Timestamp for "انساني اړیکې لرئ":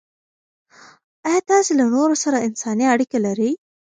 2.47-3.51